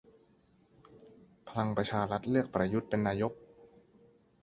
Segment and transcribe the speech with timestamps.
[1.47, 3.31] พลังประชารัฐเลือกประยุทธเป็นนายก